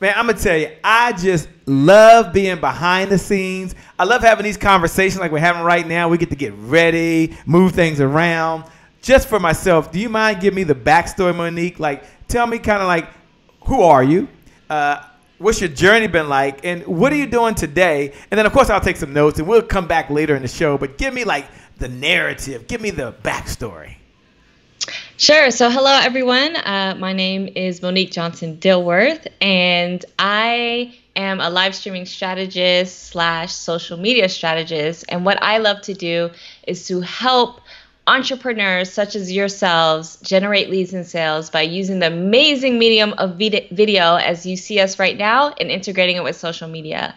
[0.00, 3.74] Man, I'm gonna tell you, I just love being behind the scenes.
[3.98, 6.08] I love having these conversations like we're having right now.
[6.08, 8.64] We get to get ready, move things around.
[9.02, 11.78] Just for myself, do you mind giving me the backstory, Monique?
[11.78, 13.08] Like, tell me kind of like,
[13.66, 14.26] who are you?
[14.70, 15.04] Uh,
[15.36, 16.64] what's your journey been like?
[16.64, 18.14] And what are you doing today?
[18.30, 20.48] And then, of course, I'll take some notes and we'll come back later in the
[20.48, 20.78] show.
[20.78, 21.46] But give me like
[21.76, 23.96] the narrative, give me the backstory.
[25.20, 25.50] Sure.
[25.50, 26.56] So, hello, everyone.
[26.56, 33.52] Uh, my name is Monique Johnson Dilworth, and I am a live streaming strategist slash
[33.52, 35.04] social media strategist.
[35.10, 36.30] And what I love to do
[36.66, 37.60] is to help
[38.06, 44.14] entrepreneurs such as yourselves generate leads and sales by using the amazing medium of video
[44.14, 47.14] as you see us right now and integrating it with social media.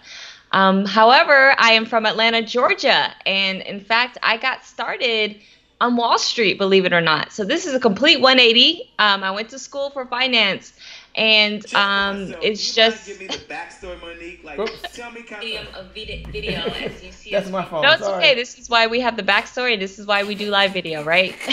[0.51, 5.37] Um, however, I am from Atlanta, Georgia, and in fact, I got started
[5.83, 7.33] on Wall Street, believe it or not.
[7.33, 8.89] So this is a complete 180.
[8.99, 10.71] Um, I went to school for finance,
[11.15, 13.05] and um, so it's just.
[13.05, 14.43] Give me the backstory, Monique.
[14.43, 14.57] Like,
[14.93, 17.31] tell me kind of video, video as you see.
[17.31, 17.81] That's my phone.
[17.81, 18.23] No, it's Sorry.
[18.23, 18.33] okay.
[18.33, 19.77] This is why we have the backstory.
[19.77, 21.35] This is why we do live video, right?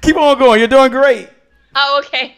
[0.00, 0.60] Keep on going.
[0.60, 1.28] You're doing great.
[1.74, 2.36] Oh, okay.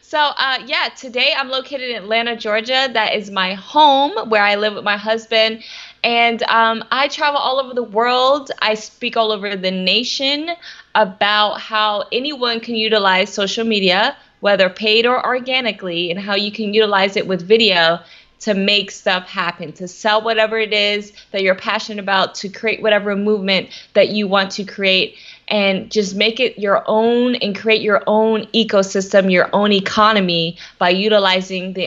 [0.00, 2.88] So, uh, yeah, today I'm located in Atlanta, Georgia.
[2.92, 5.64] That is my home where I live with my husband.
[6.04, 8.50] And um, I travel all over the world.
[8.62, 10.50] I speak all over the nation
[10.94, 16.72] about how anyone can utilize social media, whether paid or organically, and how you can
[16.72, 18.00] utilize it with video
[18.38, 22.82] to make stuff happen, to sell whatever it is that you're passionate about, to create
[22.82, 25.16] whatever movement that you want to create
[25.48, 30.90] and just make it your own and create your own ecosystem, your own economy by
[30.90, 31.86] utilizing the,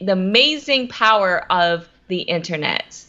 [0.00, 3.04] the amazing power of the internet.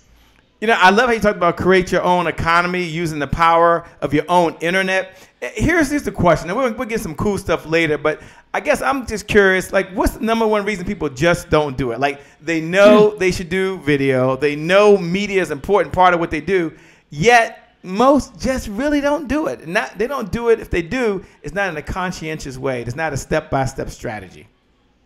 [0.64, 3.86] You know, I love how you talk about create your own economy using the power
[4.00, 5.18] of your own internet.
[5.42, 8.22] Eh, here's just the question, and we'll, we'll get some cool stuff later, but
[8.54, 11.92] I guess I'm just curious, like, what's the number one reason people just don't do
[11.92, 12.00] it?
[12.00, 13.18] Like, they know hmm.
[13.18, 16.72] they should do video, they know media is an important part of what they do,
[17.10, 19.68] yet most just really don't do it.
[19.68, 20.62] Not they don't do it.
[20.62, 22.84] If they do, it's not in a conscientious way.
[22.84, 24.48] It's not a step by step strategy.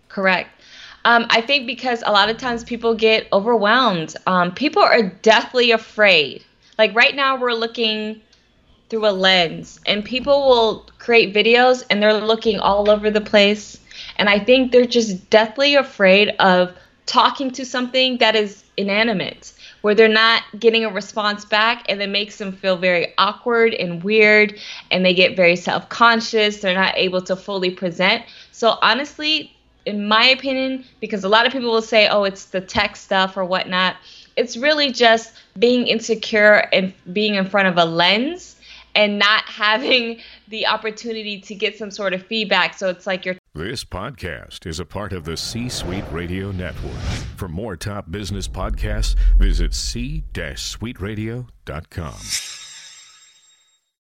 [0.07, 0.56] Correct.
[1.07, 4.13] Um, I think because a lot of times people get overwhelmed.
[4.27, 6.43] Um, people are deathly afraid.
[6.77, 8.19] Like right now, we're looking
[8.89, 13.79] through a lens, and people will create videos and they're looking all over the place.
[14.17, 16.75] And I think they're just deathly afraid of
[17.05, 22.09] talking to something that is inanimate where they're not getting a response back and it
[22.09, 24.59] makes them feel very awkward and weird
[24.91, 29.56] and they get very self-conscious they're not able to fully present so honestly
[29.87, 33.37] in my opinion because a lot of people will say oh it's the tech stuff
[33.37, 33.95] or whatnot
[34.35, 38.57] it's really just being insecure and being in front of a lens
[38.97, 42.73] and not having the opportunity to get some sort of feedback.
[42.73, 43.37] So it's like you're.
[43.53, 46.99] This podcast is a part of the C Suite Radio Network.
[47.37, 52.66] For more top business podcasts, visit c-suiteradio.com.